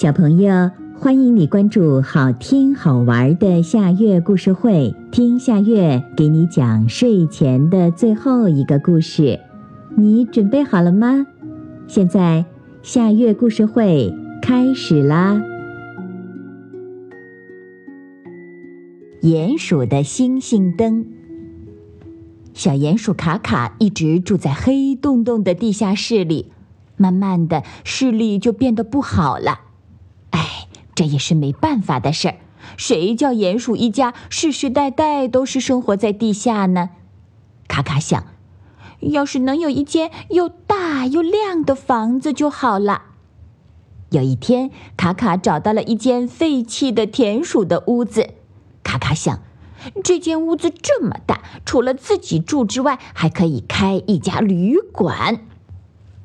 [0.00, 9.40] 小朋友，欢迎你关注好听好玩的夏月故事会，听夏月给你讲睡前的最后一个故事。
[9.96, 11.26] 你准备好了吗？
[11.88, 12.44] 现在
[12.80, 15.42] 夏月故事会开始啦！
[19.20, 21.04] 鼹鼠的星星灯。
[22.54, 26.52] 小鼹鼠卡卡一直住在黑洞洞的地下室里，
[26.96, 29.62] 慢慢的视力就变得不好了。
[30.98, 32.34] 这也是没办法的事儿，
[32.76, 36.90] 谁叫鼹鼠一家世世代代都是生活在地下呢？
[37.68, 38.26] 卡卡想，
[38.98, 43.02] 要是能有一间又大又亮的房子就好了。
[44.10, 48.30] 有一天，卡卡找到了一间废弃的田鼠的屋子。
[48.82, 49.38] 卡卡想，
[50.02, 55.46] 这间屋子这么大，除了自己住之外，还可以开一家旅馆。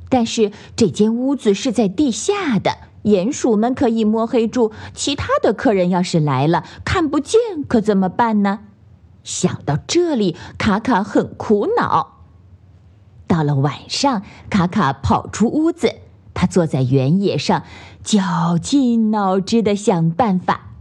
[0.10, 2.76] 但是这间屋子是在地下的。
[3.04, 8.60] 鼹鼠们可以摸黑住，其他的客人要是来了看不见，可怎么办呢？
[9.24, 12.20] 想到这里，卡卡很苦恼。
[13.28, 15.96] 到了晚上，卡卡跑出屋子，
[16.34, 17.64] 他坐在原野上，
[18.04, 20.72] 绞尽脑汁的想办法。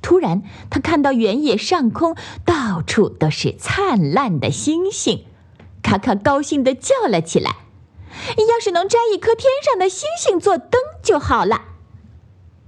[0.00, 5.24] 突然，他看到原野上空到处都是灿烂的星星，
[5.82, 7.56] 卡卡高兴的叫了起来。
[8.36, 11.62] 要是能摘一颗天上的星星做灯就好了，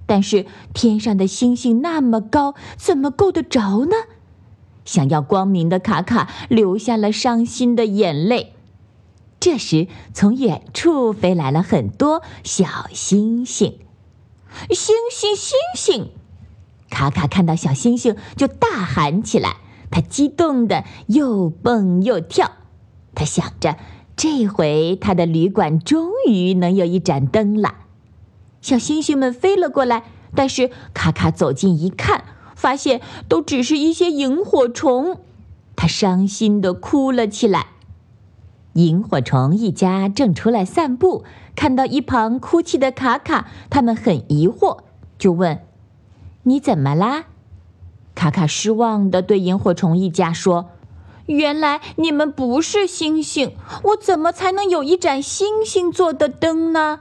[0.07, 3.97] 但是天上的星星那么高，怎么够得着呢？
[4.85, 8.55] 想要光明的卡卡流下了伤心的眼泪。
[9.41, 13.79] 这时，从远处飞来了很多小星星，
[14.71, 16.13] 星星星星！
[16.89, 19.57] 卡卡看到小星星就大喊起来，
[19.91, 22.53] 他激动的又蹦又跳，
[23.15, 23.77] 他想着。
[24.17, 27.75] 这回他的旅馆终于能有一盏灯了，
[28.63, 35.19] 小星星们飞了过来，但是卡卡走近一看，发现都只是一些萤火虫，
[35.77, 37.67] 他伤心的哭了起来。
[38.73, 41.23] 萤火虫一家正出来散步，
[41.55, 44.79] 看到一旁哭泣的卡卡，他们很疑惑，
[45.19, 45.61] 就问
[46.45, 47.27] ：“你怎么啦？”
[48.17, 50.71] 卡卡失望的对萤火虫一家说。
[51.27, 57.01] 原来你们不是星星，我怎么才能有一盏星星做的灯呢？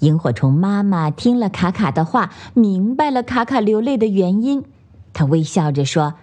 [0.00, 4.64] 萤火虫妈妈听了卡卡的话，明白了卡卡流泪的原因，
[5.12, 6.14] 她微笑着说：“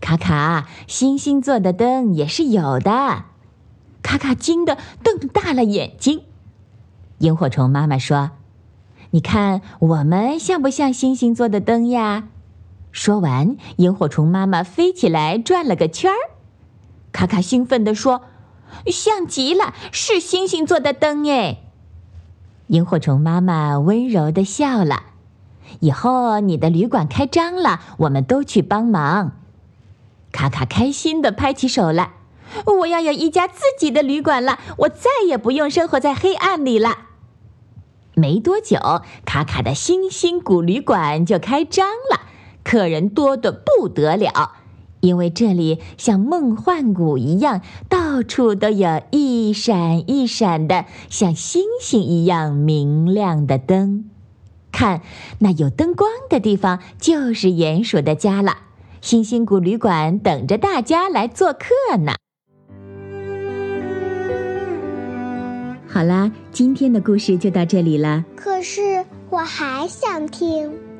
[0.00, 3.24] 卡卡，星星做的灯也是有的。”
[4.02, 6.22] 卡卡惊得瞪大了眼睛。
[7.18, 8.30] 萤火虫妈妈说
[9.10, 12.28] ：“你看我们像不像星星做的灯呀？”
[12.90, 16.16] 说完，萤火虫妈妈飞起来转了个圈儿。
[17.12, 18.22] 卡卡兴奋地说
[18.86, 21.58] ：“像极了，是星星做的灯哎！”
[22.68, 25.04] 萤火虫妈妈温柔的笑了。
[25.80, 29.32] 以后你的旅馆开张了，我们都去帮忙。
[30.32, 32.12] 卡卡开心的拍起手来
[32.80, 37.06] ：“我要有一家自己的旅馆了，我再也不用生活在黑暗里了。”
[38.14, 38.78] 没多久，
[39.24, 42.20] 卡卡的星星谷旅馆就开张了。
[42.68, 44.52] 客人多得不得了，
[45.00, 54.10] 因为这里像梦幻谷一样，到处都有一闪一闪的像星星一样明亮的灯。
[54.70, 55.00] 看，
[55.38, 58.58] 那有灯光的地方就是鼹鼠的家了。
[59.00, 62.12] 星星谷旅馆等着大家来做客呢。
[65.86, 68.26] 好啦，今天的故事就到这里了。
[68.36, 70.70] 可是我还想听。